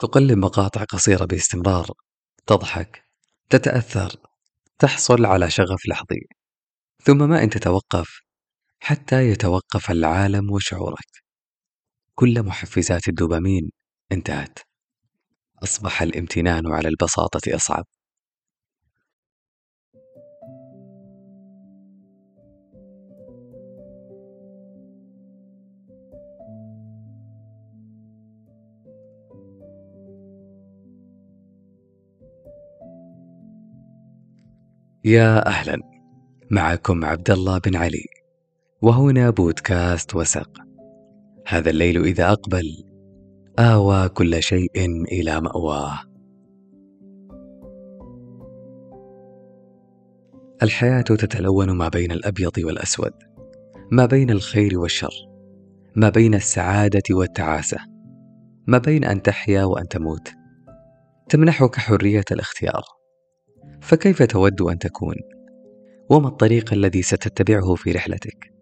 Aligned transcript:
تقلب 0.00 0.38
مقاطع 0.38 0.84
قصيرة 0.84 1.24
باستمرار 1.24 1.86
تضحك 2.46 3.04
تتأثر 3.50 4.16
تحصل 4.78 5.26
على 5.26 5.50
شغف 5.50 5.88
لحظي. 5.88 6.20
ثم 7.04 7.28
ما 7.28 7.42
أن 7.42 7.50
تتوقف 7.50 8.20
حتى 8.80 9.28
يتوقف 9.28 9.90
العالم 9.90 10.50
وشعورك. 10.50 11.22
كل 12.14 12.42
محفزات 12.42 13.08
الدوبامين 13.08 13.70
انتهت. 14.12 14.58
أصبح 15.62 16.02
الامتنان 16.02 16.72
على 16.72 16.88
البساطة 16.88 17.56
أصعب. 17.56 17.84
يا 35.10 35.46
أهلا. 35.46 35.78
معكم 36.50 37.04
عبد 37.04 37.30
الله 37.30 37.58
بن 37.58 37.76
علي 37.76 38.04
وهنا 38.82 39.30
بودكاست 39.30 40.14
وسق. 40.14 40.50
هذا 41.46 41.70
الليل 41.70 42.04
إذا 42.04 42.32
أقبل 42.32 42.84
آوى 43.58 44.08
كل 44.08 44.42
شيء 44.42 45.04
إلى 45.12 45.40
مأواه. 45.40 45.98
الحياة 50.62 51.02
تتلون 51.02 51.70
ما 51.70 51.88
بين 51.88 52.12
الأبيض 52.12 52.58
والأسود 52.58 53.12
ما 53.92 54.06
بين 54.06 54.30
الخير 54.30 54.78
والشر 54.78 55.14
ما 55.96 56.08
بين 56.08 56.34
السعادة 56.34 57.02
والتعاسة 57.10 57.78
ما 58.66 58.78
بين 58.78 59.04
أن 59.04 59.22
تحيا 59.22 59.64
وأن 59.64 59.88
تموت. 59.88 60.32
تمنحك 61.28 61.76
حرية 61.76 62.24
الاختيار. 62.32 62.99
فكيف 63.80 64.22
تود 64.22 64.62
أن 64.62 64.78
تكون؟ 64.78 65.14
وما 66.10 66.28
الطريق 66.28 66.72
الذي 66.72 67.02
ستتبعه 67.02 67.74
في 67.74 67.92
رحلتك؟ 67.92 68.52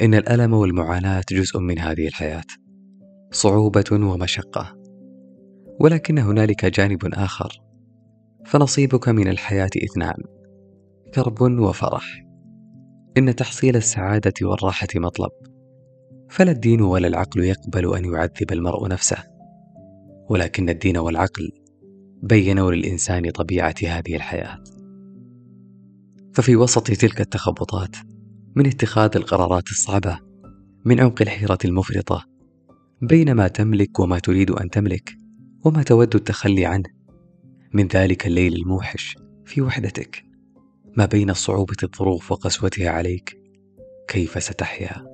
إن 0.00 0.14
الألم 0.14 0.54
والمعاناة 0.54 1.22
جزء 1.30 1.58
من 1.58 1.78
هذه 1.78 2.06
الحياة 2.06 2.44
صعوبة 3.30 3.84
ومشقة. 3.92 4.76
ولكن 5.80 6.18
هنالك 6.18 6.64
جانب 6.64 7.14
آخر 7.14 7.62
فنصيبك 8.46 9.08
من 9.08 9.28
الحياة 9.28 9.70
إثنان 9.84 10.16
كرب 11.14 11.40
وفرح. 11.40 12.26
إن 13.18 13.36
تحصيل 13.36 13.76
السعادة 13.76 14.34
والراحة 14.42 14.88
مطلب 14.94 15.30
فلا 16.30 16.50
الدين 16.50 16.80
ولا 16.80 17.08
العقل 17.08 17.44
يقبل 17.44 17.96
أن 17.96 18.04
يعذب 18.04 18.52
المرء 18.52 18.88
نفسه. 18.88 19.16
ولكن 20.30 20.68
الدين 20.68 20.96
والعقل 20.96 21.52
بينوا 22.26 22.72
للإنسان 22.72 23.30
طبيعة 23.30 23.74
هذه 23.82 24.16
الحياة. 24.16 24.64
ففي 26.34 26.56
وسط 26.56 26.86
تلك 26.86 27.20
التخبطات 27.20 27.96
من 28.54 28.66
اتخاذ 28.66 29.10
القرارات 29.16 29.70
الصعبة 29.70 30.18
من 30.84 31.00
عمق 31.00 31.22
الحيرة 31.22 31.58
المفرطة 31.64 32.24
بين 33.02 33.32
ما 33.32 33.48
تملك 33.48 33.98
وما 33.98 34.18
تريد 34.18 34.50
أن 34.50 34.70
تملك 34.70 35.16
وما 35.64 35.82
تود 35.82 36.14
التخلي 36.14 36.66
عنه 36.66 36.88
من 37.72 37.86
ذلك 37.86 38.26
الليل 38.26 38.54
الموحش 38.54 39.16
في 39.44 39.62
وحدتك. 39.62 40.24
ما 40.96 41.06
بين 41.06 41.34
صعوبة 41.34 41.76
الظروف 41.82 42.32
وقسوتها 42.32 42.90
عليك 42.90 43.40
كيف 44.08 44.42
ستحيا؟ 44.42 45.06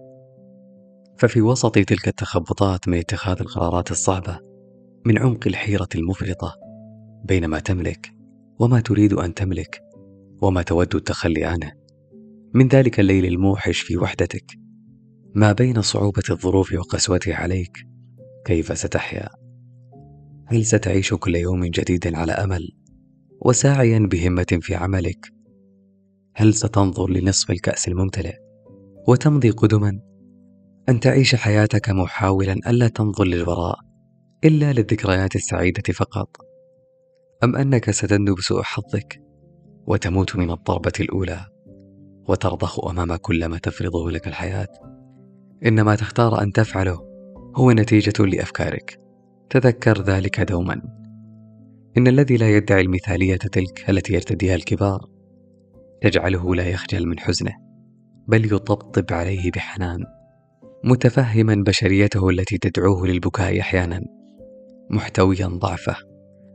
ففي 1.18 1.40
وسط 1.40 1.74
تلك 1.74 2.08
التخبطات 2.08 2.88
من 2.88 2.98
اتخاذ 2.98 3.36
القرارات 3.40 3.90
الصعبة 3.90 4.38
من 5.06 5.18
عمق 5.18 5.46
الحيرة 5.46 5.88
المفرطة 5.94 6.61
بين 7.24 7.46
ما 7.46 7.58
تملك 7.58 8.12
وما 8.58 8.80
تريد 8.80 9.12
أن 9.12 9.34
تملك 9.34 9.82
وما 10.42 10.62
تود 10.62 10.94
التخلي 10.94 11.44
عنه. 11.44 11.72
من 12.54 12.68
ذلك 12.68 13.00
الليل 13.00 13.26
الموحش 13.26 13.80
في 13.80 13.96
وحدتك. 13.96 14.46
ما 15.34 15.52
بين 15.52 15.82
صعوبة 15.82 16.22
الظروف 16.30 16.72
وقسوتها 16.72 17.34
عليك 17.34 17.86
كيف 18.44 18.78
ستحيا؟ 18.78 19.28
هل 20.46 20.64
ستعيش 20.64 21.14
كل 21.14 21.36
يوم 21.36 21.64
جديد 21.64 22.14
على 22.14 22.32
أمل 22.32 22.68
وساعيا 23.40 23.98
بهمة 23.98 24.58
في 24.60 24.74
عملك؟ 24.74 25.32
هل 26.34 26.54
ستنظر 26.54 27.10
لنصف 27.10 27.50
الكأس 27.50 27.88
الممتلئ 27.88 28.34
وتمضي 29.08 29.50
قدما؟ 29.50 30.00
أن 30.88 31.00
تعيش 31.00 31.34
حياتك 31.34 31.90
محاولا 31.90 32.52
ألا 32.52 32.88
تنظر 32.88 33.24
للوراء 33.24 33.78
إلا 34.44 34.72
للذكريات 34.72 35.36
السعيدة 35.36 35.92
فقط. 35.92 36.51
أم 37.44 37.56
أنك 37.56 37.90
ستندب 37.90 38.40
سوء 38.40 38.62
حظك 38.62 39.22
وتموت 39.86 40.36
من 40.36 40.50
الضربة 40.50 40.92
الأولى 41.00 41.46
وترضخ 42.28 42.86
أمام 42.86 43.16
كل 43.16 43.46
ما 43.46 43.58
تفرضه 43.58 44.10
لك 44.10 44.28
الحياة؟ 44.28 44.68
إن 45.66 45.80
ما 45.80 45.94
تختار 45.94 46.42
أن 46.42 46.52
تفعله 46.52 46.98
هو 47.56 47.72
نتيجة 47.72 48.24
لأفكارك. 48.24 48.98
تذكر 49.50 50.02
ذلك 50.02 50.40
دوما. 50.40 50.82
إن 51.96 52.06
الذي 52.08 52.36
لا 52.36 52.56
يدعي 52.56 52.80
المثالية 52.80 53.36
تلك 53.36 53.90
التي 53.90 54.14
يرتديها 54.14 54.54
الكبار 54.54 55.06
تجعله 56.00 56.54
لا 56.54 56.68
يخجل 56.68 57.06
من 57.06 57.18
حزنه 57.18 57.52
بل 58.28 58.44
يطبطب 58.44 59.14
عليه 59.14 59.50
بحنان. 59.50 60.04
متفهما 60.84 61.54
بشريته 61.66 62.30
التي 62.30 62.58
تدعوه 62.58 63.06
للبكاء 63.06 63.60
أحيانا. 63.60 64.00
محتويا 64.90 65.46
ضعفه. 65.46 66.11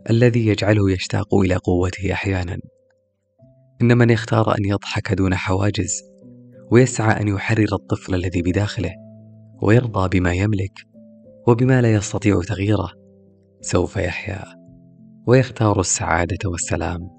الذي 0.10 0.48
يجعله 0.48 0.92
يشتاق 0.92 1.36
إلى 1.36 1.56
قوته 1.56 2.14
أحيانا. 2.14 2.58
إن 3.82 3.98
من 3.98 4.10
يختار 4.10 4.52
أن 4.58 4.66
يضحك 4.66 5.14
دون 5.14 5.36
حواجز 5.36 6.04
ويسعى 6.72 7.22
أن 7.22 7.28
يحرر 7.28 7.68
الطفل 7.74 8.16
الذي 8.16 8.42
بداخله 8.42 8.94
ويرضى 9.62 10.20
بما 10.20 10.34
يملك 10.34 10.74
وبما 11.48 11.82
لا 11.82 11.94
يستطيع 11.94 12.42
تغييره 12.42 12.92
سوف 13.62 13.98
يحيا. 13.98 14.44
ويختار 15.28 15.80
السعادة 15.80 16.50
والسلام. 16.50 17.17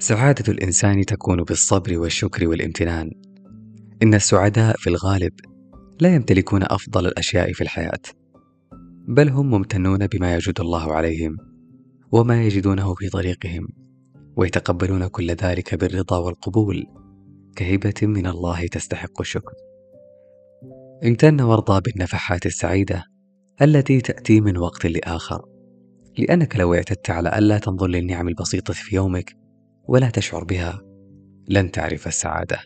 سعادة 0.00 0.52
الإنسان 0.52 1.04
تكون 1.04 1.42
بالصبر 1.42 1.98
والشكر 1.98 2.48
والامتنان. 2.48 3.10
إن 4.02 4.14
السعداء 4.14 4.76
في 4.76 4.90
الغالب 4.90 5.32
لا 6.00 6.14
يمتلكون 6.14 6.62
أفضل 6.62 7.06
الأشياء 7.06 7.52
في 7.52 7.60
الحياة، 7.60 8.00
بل 9.08 9.28
هم 9.28 9.50
ممتنون 9.50 10.06
بما 10.06 10.34
يجد 10.34 10.60
الله 10.60 10.92
عليهم، 10.92 11.36
وما 12.12 12.42
يجدونه 12.42 12.94
في 12.94 13.08
طريقهم، 13.08 13.68
ويتقبلون 14.36 15.06
كل 15.06 15.30
ذلك 15.30 15.74
بالرضا 15.74 16.18
والقبول، 16.18 16.86
كهبة 17.56 17.94
من 18.02 18.26
الله 18.26 18.66
تستحق 18.66 19.20
الشكر. 19.20 19.52
امتن 21.04 21.40
وارضى 21.40 21.80
بالنفحات 21.80 22.46
السعيدة 22.46 23.04
التي 23.62 24.00
تأتي 24.00 24.40
من 24.40 24.56
وقت 24.56 24.86
لآخر، 24.86 25.42
لأنك 26.18 26.56
لو 26.56 26.74
اعتدت 26.74 27.10
على 27.10 27.38
ألا 27.38 27.58
تنظر 27.58 27.86
للنعم 27.86 28.28
البسيطة 28.28 28.74
في 28.74 28.96
يومك 28.96 29.37
ولا 29.88 30.10
تشعر 30.10 30.44
بها. 30.44 30.82
لن 31.48 31.70
تعرف 31.70 32.06
السعادة. 32.06 32.58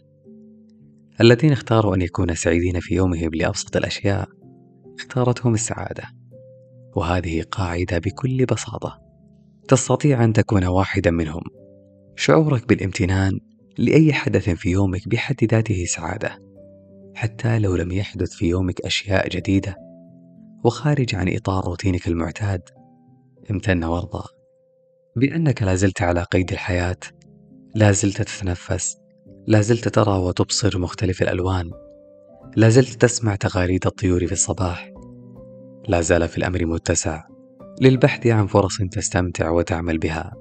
الذين 1.21 1.53
اختاروا 1.53 1.95
أن 1.95 2.03
يكونوا 2.03 2.35
سعيدين 2.35 2.81
في 2.81 2.95
يومهم 2.95 3.31
لأبسط 3.35 3.77
الأشياء 3.77 4.29
اختارتهم 4.99 5.55
السعادة. 5.55 6.03
وهذه 6.97 7.43
قاعدة 7.43 7.99
بكل 7.99 8.45
بساطة. 8.45 8.99
تستطيع 9.69 10.25
أن 10.25 10.33
تكون 10.33 10.65
واحدا 10.65 11.11
منهم. 11.11 11.43
شعورك 12.17 12.69
بالامتنان 12.69 13.41
لأي 13.79 14.13
حدث 14.13 14.51
في 14.51 14.71
يومك 14.71 15.09
بحد 15.09 15.45
ذاته 15.45 15.85
سعادة. 15.85 16.39
حتى 17.15 17.59
لو 17.59 17.77
لم 17.77 17.93
يحدث 17.93 18.33
في 18.33 18.47
يومك 18.47 18.81
أشياء 18.81 19.29
جديدة 19.29 19.77
وخارج 20.65 21.15
عن 21.15 21.37
إطار 21.37 21.65
روتينك 21.65 22.09
المعتاد 22.09 22.63
امتن 23.51 23.85
وارضى. 23.85 24.42
بأنك 25.17 25.63
لازلت 25.63 26.03
على 26.03 26.23
قيد 26.23 26.53
الحياة 26.53 26.97
لازلت 27.75 28.23
تتنفس 28.23 28.97
لازلت 29.47 29.89
ترى 29.89 30.19
وتبصر 30.19 30.79
مختلف 30.79 31.23
الألوان 31.23 31.71
لازلت 32.57 33.03
تسمع 33.03 33.35
تغاريد 33.35 33.87
الطيور 33.87 34.27
في 34.27 34.33
الصباح. 34.33 34.93
لا 35.89 36.01
زال 36.01 36.29
في 36.29 36.39
الأمر 36.39 36.67
متسع 36.67 37.25
للبحث 37.81 38.27
عن 38.27 38.47
فرص 38.47 38.79
تستمتع 38.93 39.51
وتعمل 39.51 39.99
بها. 39.99 40.33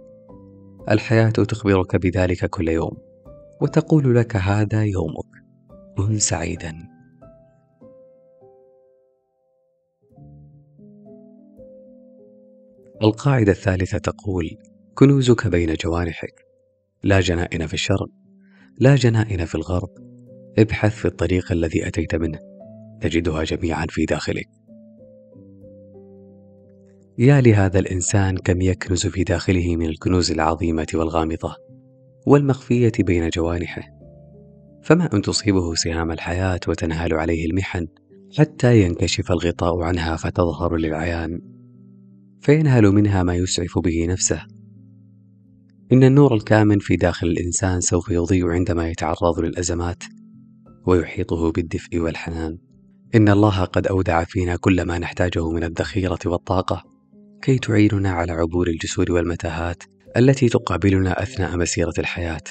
الحياة 0.92 1.30
تخبرك 1.30 1.96
بذلك 1.96 2.46
كل 2.46 2.70
يوم 2.70 2.98
وتقول 3.62 4.16
لك 4.16 4.36
هذا 4.36 4.84
يومك 4.84 5.32
كن 5.98 6.20
سعيدا. 6.20 6.91
القاعدة 13.04 13.52
الثالثة 13.52 13.98
تقول: 13.98 14.50
كنوزك 14.94 15.48
بين 15.48 15.74
جوانحك، 15.74 16.46
لا 17.04 17.20
جنائن 17.20 17.68
في 17.68 17.74
الشرق، 17.74 18.10
لا 18.78 18.96
جنائن 18.96 19.46
في 19.46 19.56
الغرب. 19.56 19.90
ابحث 20.60 20.96
في 20.96 21.06
الطريق 21.06 21.52
الذي 21.52 21.88
أتيت 21.88 22.16
منه. 22.16 22.40
تجدها 23.02 23.44
جميعا 23.44 23.86
في 23.90 24.06
داخلك. 24.06 24.50
يا 27.18 27.42
لهذا 27.42 27.80
الإنسان 27.80 28.38
كم 28.38 28.62
يكنز 28.62 29.08
في 29.08 29.24
داخله 29.24 29.76
من 29.76 29.86
الكنوز 29.86 30.32
العظيمة 30.32 30.88
والغامضة 30.94 31.56
والمخفية 32.28 32.92
بين 33.00 33.30
جوانحه. 33.30 33.82
فما 34.84 35.10
أن 35.14 35.22
تصيبه 35.22 35.76
سهام 35.76 36.12
الحياة 36.12 36.60
وتنهال 36.68 37.14
عليه 37.14 37.46
المحن 37.46 37.88
حتى 38.38 38.82
ينكشف 38.82 39.32
الغطاء 39.32 39.82
عنها 39.82 40.16
فتظهر 40.16 40.78
للعيان. 40.78 41.61
فينهل 42.42 42.92
منها 42.92 43.24
ما 43.24 43.36
يسعف 43.36 43.80
به 43.80 44.06
نفسه. 44.10 44.42
إن 45.92 46.04
النور 46.04 46.34
الكامن 46.34 46.80
في 46.80 46.96
داخل 46.96 47.28
الإنسان 47.28 47.82
سوف 47.82 48.10
يضيء 48.10 48.48
عندما 48.48 48.90
يتعرض 48.90 49.40
للأزمات 49.40 50.04
ويحيطه 50.86 51.52
بالدفء 51.52 51.98
والحنان. 51.98 52.58
إن 53.16 53.30
الله 53.30 53.64
قد 53.64 53.88
أودع 53.88 54.24
فينا 54.24 54.56
كل 54.56 54.82
ما 54.82 55.00
نحتاجه 55.00 55.50
من 55.50 55.64
الذخيرة 55.64 56.20
والطاقة. 56.26 56.84
كي 57.42 57.60
تعيننا 57.60 58.10
على 58.10 58.32
عبور 58.32 58.68
الجسور 58.68 59.12
والمتاهات 59.12 59.84
التي 60.18 60.50
تقابلنا 60.50 61.24
أثناء 61.24 61.58
مسيرة 61.58 61.94
الحياة. 62.00 62.44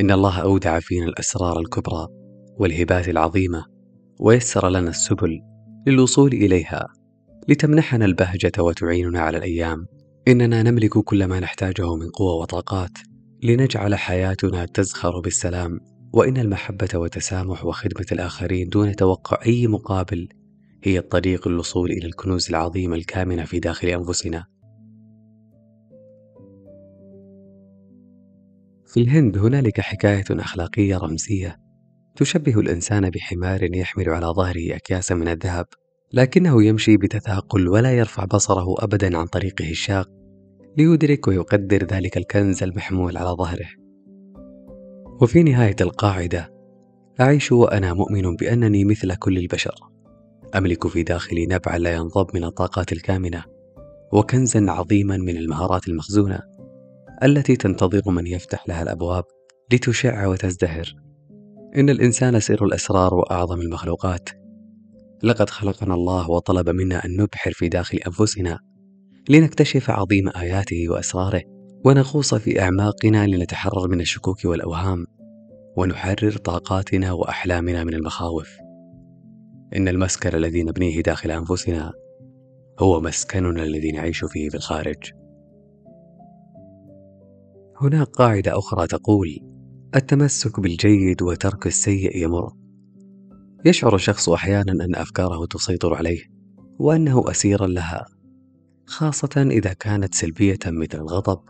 إن 0.00 0.10
الله 0.10 0.38
أودع 0.42 0.80
فينا 0.80 1.06
الأسرار 1.06 1.60
الكبرى 1.60 2.06
والهبات 2.58 3.08
العظيمة 3.08 3.64
ويسر 4.20 4.68
لنا 4.68 4.90
السبل 4.90 5.40
للوصول 5.86 6.32
إليها. 6.32 7.01
لتمنحنا 7.48 8.04
البهجة 8.04 8.52
وتعيننا 8.58 9.20
على 9.20 9.38
الأيام. 9.38 9.86
إننا 10.28 10.62
نملك 10.62 10.98
كل 10.98 11.24
ما 11.24 11.40
نحتاجه 11.40 11.96
من 11.96 12.10
قوة 12.10 12.34
وطاقات 12.34 12.98
لنجعل 13.42 13.94
حياتنا 13.94 14.64
تزخر 14.64 15.20
بالسلام. 15.20 15.80
وإن 16.14 16.36
المحبة 16.36 16.88
والتسامح 16.94 17.64
وخدمة 17.64 18.06
الآخرين 18.12 18.68
دون 18.68 18.96
توقع 18.96 19.46
أي 19.46 19.66
مقابل 19.66 20.28
هي 20.84 20.98
الطريق 20.98 21.48
للوصول 21.48 21.90
إلى 21.90 22.06
الكنوز 22.06 22.48
العظيمة 22.48 22.96
الكامنة 22.96 23.44
في 23.44 23.60
داخل 23.60 23.88
أنفسنا. 23.88 24.44
في 28.86 29.00
الهند 29.00 29.38
هنالك 29.38 29.80
حكاية 29.80 30.24
أخلاقية 30.30 30.98
رمزية 30.98 31.56
تشبه 32.16 32.60
الإنسان 32.60 33.10
بحمار 33.10 33.76
يحمل 33.76 34.08
على 34.08 34.26
ظهره 34.26 34.76
أكياسا 34.76 35.14
من 35.14 35.28
الذهب. 35.28 35.66
لكنه 36.12 36.64
يمشي 36.64 36.96
بتثاقل 36.96 37.68
ولا 37.68 37.92
يرفع 37.92 38.24
بصره 38.24 38.74
أبدا 38.78 39.18
عن 39.18 39.26
طريقه 39.26 39.70
الشاق 39.70 40.10
ليدرك 40.76 41.28
ويقدر 41.28 41.84
ذلك 41.84 42.16
الكنز 42.16 42.62
المحمول 42.62 43.16
على 43.16 43.30
ظهره. 43.30 43.68
وفي 45.20 45.42
نهاية 45.42 45.76
القاعدة 45.80 46.52
أعيش 47.20 47.52
وأنا 47.52 47.94
مؤمن 47.94 48.36
بأنني 48.36 48.84
مثل 48.84 49.14
كل 49.14 49.38
البشر. 49.38 49.74
أملك 50.54 50.86
في 50.86 51.02
داخلي 51.02 51.46
نبعا 51.46 51.78
لا 51.78 51.94
ينضب 51.94 52.26
من 52.34 52.44
الطاقات 52.44 52.92
الكامنة 52.92 53.44
وكنزا 54.12 54.70
عظيما 54.70 55.16
من 55.16 55.36
المهارات 55.36 55.88
المخزونة 55.88 56.40
التي 57.22 57.56
تنتظر 57.56 58.10
من 58.10 58.26
يفتح 58.26 58.68
لها 58.68 58.82
الأبواب 58.82 59.24
لتشع 59.72 60.26
وتزدهر. 60.26 60.94
إن 61.76 61.90
الإنسان 61.90 62.40
سر 62.40 62.64
الأسرار 62.64 63.14
وأعظم 63.14 63.60
المخلوقات 63.60 64.28
لقد 65.22 65.50
خلقنا 65.50 65.94
الله 65.94 66.30
وطلب 66.30 66.68
منا 66.68 67.04
أن 67.04 67.16
نبحر 67.20 67.52
في 67.52 67.68
داخل 67.68 67.98
أنفسنا 68.06 68.58
لنكتشف 69.28 69.90
عظيم 69.90 70.28
آياته 70.36 70.88
وأسراره 70.88 71.42
ونغوص 71.84 72.34
في 72.34 72.60
أعماقنا 72.60 73.26
لنتحرر 73.26 73.88
من 73.88 74.00
الشكوك 74.00 74.44
والأوهام 74.44 75.06
ونحرر 75.76 76.32
طاقاتنا 76.32 77.12
وأحلامنا 77.12 77.84
من 77.84 77.94
المخاوف. 77.94 78.48
إن 79.76 79.88
المسكن 79.88 80.36
الذي 80.36 80.62
نبنيه 80.62 81.00
داخل 81.00 81.30
أنفسنا 81.30 81.92
هو 82.80 83.00
مسكننا 83.00 83.62
الذي 83.62 83.92
نعيش 83.92 84.24
فيه 84.24 84.48
في 84.48 84.56
الخارج. 84.56 85.12
هناك 87.80 88.06
قاعدة 88.06 88.58
أخرى 88.58 88.86
تقول 88.86 89.38
التمسك 89.96 90.60
بالجيد 90.60 91.22
وترك 91.22 91.66
السيء 91.66 92.16
يمر. 92.16 92.61
يشعر 93.64 93.94
الشخص 93.94 94.28
أحيانا 94.28 94.84
أن 94.84 94.94
أفكاره 94.94 95.46
تسيطر 95.46 95.94
عليه 95.94 96.20
وأنه 96.78 97.30
أسيرا 97.30 97.66
لها 97.66 98.06
خاصة 98.86 99.46
إذا 99.50 99.72
كانت 99.72 100.14
سلبية 100.14 100.58
مثل 100.66 100.98
الغضب 100.98 101.40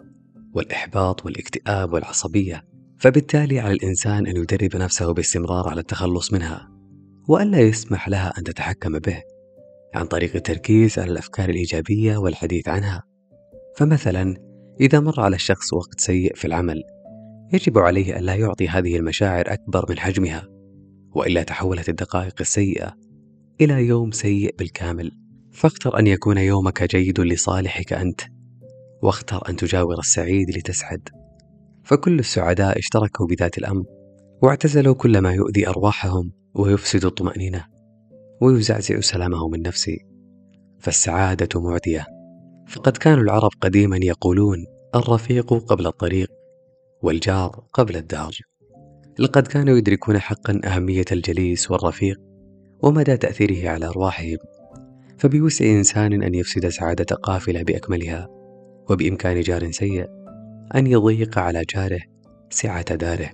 والإحباط 0.55 1.25
والاكتئاب 1.25 1.93
والعصبية. 1.93 2.65
فبالتالي 2.99 3.61
على 3.61 3.73
الإنسان 3.73 4.27
أن 4.27 4.37
يدرب 4.37 4.77
نفسه 4.77 5.13
باستمرار 5.13 5.69
على 5.69 5.81
التخلص 5.81 6.33
منها 6.33 6.69
وألا 7.29 7.61
يسمح 7.61 8.09
لها 8.09 8.33
أن 8.39 8.45
تتحكم 8.45 8.99
به 8.99 9.23
عن 9.95 10.07
طريق 10.07 10.37
التركيز 10.37 10.99
على 10.99 11.13
الأفكار 11.13 11.49
الإيجابية 11.49 12.17
والحديث 12.17 12.69
عنها. 12.69 13.03
فمثلا 13.77 14.37
إذا 14.81 15.01
مر 15.01 15.21
على 15.21 15.37
الشخص 15.37 15.73
وقت 15.73 16.01
سيء 16.01 16.35
في 16.35 16.45
العمل 16.45 16.83
يجب 17.53 17.79
عليه 17.79 18.19
ألا 18.19 18.35
يعطي 18.35 18.69
هذه 18.69 18.97
المشاعر 18.97 19.45
أكبر 19.47 19.87
من 19.89 19.99
حجمها. 19.99 20.52
وإلا 21.15 21.43
تحولت 21.43 21.89
الدقائق 21.89 22.35
السيئة 22.41 22.97
إلى 23.61 23.87
يوم 23.87 24.11
سيء 24.11 24.55
بالكامل. 24.59 25.11
فاختر 25.53 25.99
أن 25.99 26.07
يكون 26.07 26.39
يومك 26.39 26.83
جيد 26.83 27.21
لصالحك 27.21 27.93
أنت 27.93 28.21
واختر 29.03 29.49
أن 29.49 29.57
تجاور 29.57 29.99
السعيد 29.99 30.51
لتسعد. 30.51 31.09
فكل 31.85 32.19
السعداء 32.19 32.79
اشتركوا 32.79 33.27
بذات 33.27 33.59
الأمر 33.59 33.85
واعتزلوا 34.43 34.95
كل 34.95 35.19
ما 35.19 35.33
يؤذي 35.33 35.69
أرواحهم 35.69 36.33
ويفسد 36.55 37.05
الطمأنينة 37.05 37.65
ويزعزع 38.41 39.01
سلامهم 39.01 39.55
النفسي 39.55 39.99
فالسعادة 40.79 41.61
معدية 41.61 42.07
فقد 42.69 42.97
كانوا 42.97 43.23
العرب 43.23 43.51
قديما 43.61 43.99
يقولون 44.03 44.67
الرفيق 44.95 45.55
قبل 45.55 45.87
الطريق 45.87 46.31
والجار 47.03 47.65
قبل 47.73 47.97
الدار. 47.97 48.33
لقد 49.19 49.47
كانوا 49.47 49.79
يدركون 49.79 50.19
حقا 50.19 50.61
أهمية 50.65 51.05
الجليس 51.13 51.71
والرفيق 51.71 52.21
ومدى 52.83 53.17
تأثيره 53.17 53.71
على 53.71 53.87
أرواحهم 53.87 54.39
فبوسع 55.19 55.65
إنسان 55.65 56.23
أن 56.23 56.35
يفسد 56.35 56.69
سعادة 56.69 57.17
قافلة 57.17 57.63
بأكملها 57.63 58.29
وبإمكان 58.91 59.41
جار 59.41 59.71
سيء 59.71 60.07
أن 60.75 60.87
يضيق 60.87 61.39
على 61.39 61.63
جاره 61.75 62.01
سعة 62.51 62.95
داره 62.95 63.31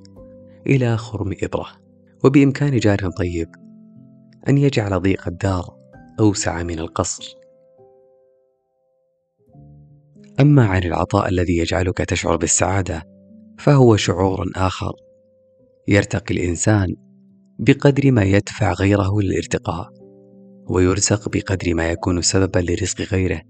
إلى 0.67 0.97
خرم 0.97 1.35
إبرة 1.43 1.67
وبإمكان 2.25 2.77
جار 2.77 3.11
طيب 3.11 3.49
أن 4.49 4.59
يجعل 4.59 5.01
ضيق 5.01 5.29
الدار 5.29 5.79
أوسع 6.21 6.63
من 6.63 6.79
القصر. 6.79 7.35
أما 10.41 10.67
عن 10.67 10.83
العطاء 10.83 11.29
الذي 11.29 11.57
يجعلك 11.57 11.99
تشعر 11.99 12.37
بالسعادة 12.37 13.03
فهو 13.59 13.97
شعور 13.97 14.51
آخر. 14.57 14.93
يرتقي 15.89 16.35
الإنسان 16.35 16.95
بقدر 17.59 18.13
ما 18.13 18.23
يدفع 18.23 18.73
غيره 18.73 19.21
للارتقاء 19.21 19.89
ويرزق 20.71 21.29
بقدر 21.29 21.75
ما 21.75 21.91
يكون 21.91 22.23
سببا 22.23 22.59
لرزق 22.59 23.01
غيره 23.01 23.41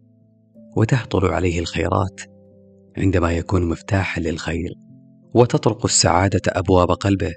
وتهطل 0.76 1.26
عليه 1.26 1.60
الخيرات 1.60 2.20
عندما 2.98 3.32
يكون 3.32 3.68
مفتاحا 3.68 4.20
للخير 4.20 4.70
وتطرق 5.34 5.84
السعادة 5.84 6.40
أبواب 6.46 6.90
قلبه 6.90 7.32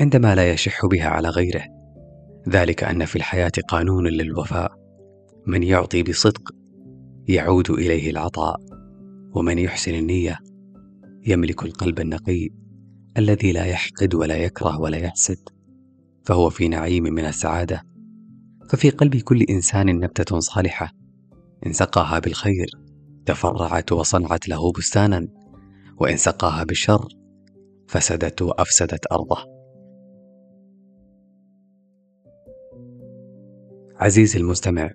عندما 0.00 0.34
لا 0.34 0.50
يشح 0.50 0.86
بها 0.86 1.08
على 1.08 1.28
غيره. 1.28 1.64
ذلك 2.48 2.84
أن 2.84 3.04
في 3.04 3.16
الحياة 3.16 3.52
قانون 3.68 4.06
للوفاء 4.06 4.72
من 5.46 5.62
يعطي 5.62 6.02
بصدق 6.02 6.50
يعود 7.28 7.70
إليه 7.70 8.10
العطاء 8.10 8.56
ومن 9.34 9.58
يحسن 9.58 9.94
النية 9.94 10.38
يملك 11.26 11.62
القلب 11.62 12.00
النقي. 12.00 12.48
الذي 13.18 13.52
لا 13.52 13.64
يحقد 13.64 14.14
ولا 14.14 14.36
يكره 14.36 14.80
ولا 14.80 14.98
يحسد 14.98 15.48
فهو 16.24 16.50
في 16.50 16.68
نعيم 16.68 17.04
من 17.04 17.24
السعادة. 17.24 17.82
ففي 18.68 18.90
قلب 18.90 19.16
كل 19.16 19.42
إنسان 19.42 19.86
نبتة 19.86 20.40
صالحة 20.40 20.92
إن 21.66 21.72
سقاها 21.72 22.18
بالخير 22.18 22.66
تفرعت 23.26 23.92
وصنعت 23.92 24.48
له 24.48 24.72
بستانا 24.72 25.28
وإن 25.96 26.16
سقاها 26.16 26.64
بالشر 26.64 27.08
فسدت 27.88 28.42
وأفسدت 28.42 29.12
أرضه. 29.12 29.36
عزيزي 33.96 34.38
المستمع 34.38 34.90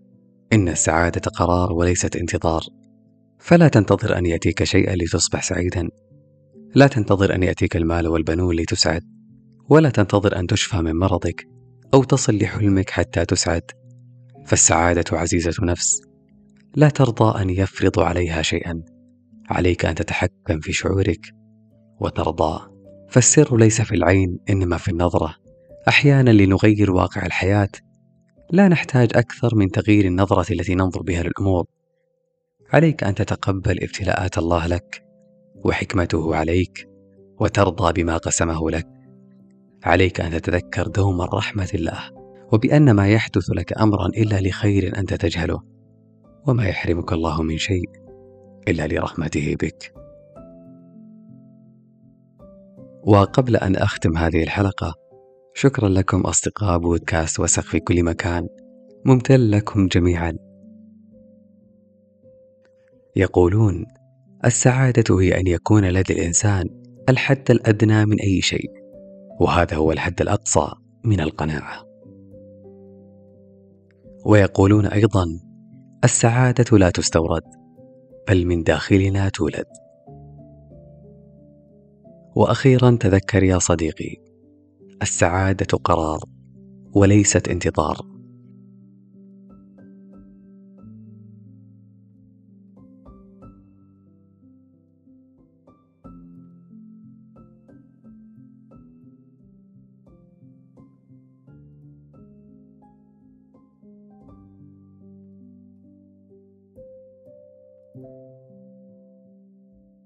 إن 0.53 0.69
السعادة 0.69 1.31
قرار 1.31 1.73
وليست 1.73 2.15
انتظار 2.15 2.61
فلا 3.39 3.67
تنتظر 3.67 4.17
أن 4.17 4.25
يأتيك 4.25 4.63
شيئا 4.63 4.95
لتصبح 4.95 5.43
سعيدا. 5.43 5.89
لا 6.75 6.87
تنتظر 6.87 7.35
أن 7.35 7.43
يأتيك 7.43 7.75
المال 7.75 8.07
والبنون 8.07 8.55
لتسعد 8.55 9.03
ولا 9.69 9.89
تنتظر 9.89 10.39
أن 10.39 10.47
تشفى 10.47 10.77
من 10.77 10.95
مرضك 10.95 11.47
أو 11.93 12.03
تصل 12.03 12.37
لحلمك 12.37 12.89
حتى 12.89 13.25
تسعد. 13.25 13.71
فالسعادة 14.45 15.17
عزيزة 15.17 15.65
نفس 15.65 16.01
لا 16.75 16.89
ترضى 16.89 17.41
أن 17.41 17.49
يفرض 17.49 17.99
عليها 17.99 18.41
شيئا 18.41 18.83
عليك 19.49 19.85
أن 19.85 19.95
تتحكم 19.95 20.59
في 20.59 20.73
شعورك 20.73 21.33
وترضى. 21.99 22.71
فالسر 23.09 23.57
ليس 23.57 23.81
في 23.81 23.95
العين 23.95 24.39
إنما 24.49 24.77
في 24.77 24.91
النظرة. 24.91 25.35
أحيانا 25.87 26.29
لنغير 26.29 26.91
واقع 26.91 27.25
الحياة 27.25 27.69
لا 28.51 28.67
نحتاج 28.67 29.09
أكثر 29.15 29.55
من 29.55 29.71
تغيير 29.71 30.05
النظرة 30.05 30.53
التي 30.53 30.75
ننظر 30.75 31.01
بها 31.01 31.23
للأمور. 31.23 31.65
عليك 32.73 33.03
أن 33.03 33.15
تتقبل 33.15 33.83
ابتلاءات 33.83 34.37
الله 34.37 34.67
لك. 34.67 35.10
وحكمته 35.65 36.35
عليك 36.35 36.89
وترضى 37.39 38.03
بما 38.03 38.17
قسمه 38.17 38.69
لك. 38.69 38.87
عليك 39.83 40.21
أن 40.21 40.31
تتذكر 40.31 40.87
دوما 40.87 41.25
رحمة 41.25 41.69
الله 41.73 41.99
وبأن 42.53 42.91
ما 42.91 43.07
يحدث 43.07 43.49
لك 43.49 43.81
أمرا 43.81 44.07
إلا 44.07 44.41
لخير 44.41 44.97
أنت 44.97 45.13
تجهله 45.13 45.61
وما 46.47 46.67
يحرمك 46.67 47.13
الله 47.13 47.41
من 47.41 47.57
شيء 47.57 47.89
إلا 48.67 48.87
لرحمته 48.87 49.55
بك. 49.61 49.93
وقبل 53.03 53.55
أن 53.55 53.75
أختم 53.75 54.17
هذه 54.17 54.43
الحلقة 54.43 54.93
شكرا 55.53 55.89
لكم 55.89 56.21
أصدقاء 56.21 56.77
بودكاست 56.77 57.39
وسخ 57.39 57.63
في 57.63 57.79
كل 57.79 58.03
مكان. 58.03 58.47
ممتن 59.05 59.39
لكم 59.39 59.87
جميعا. 59.87 60.37
يقولون 63.15 63.85
السعادة 64.45 65.19
هي 65.19 65.39
أن 65.39 65.47
يكون 65.47 65.85
لدى 65.85 66.13
الإنسان 66.13 66.69
الحد 67.09 67.51
الأدنى 67.51 68.05
من 68.05 68.19
أي 68.19 68.41
شيء 68.41 68.71
وهذا 69.39 69.77
هو 69.77 69.91
الحد 69.91 70.21
الأقصى 70.21 70.71
من 71.03 71.19
القناعة. 71.19 71.85
ويقولون 74.25 74.85
أيضا 74.85 75.25
السعادة 76.03 76.77
لا 76.77 76.89
تستورد 76.89 77.43
بل 78.29 78.45
من 78.45 78.63
داخلنا 78.63 79.29
تولد. 79.29 79.67
وأخيرا 82.35 82.97
تذكر 82.99 83.43
يا 83.43 83.59
صديقي 83.59 84.15
السعادة 85.01 85.77
قرار 85.77 86.19
وليست 86.93 87.47
انتظار. 87.47 88.10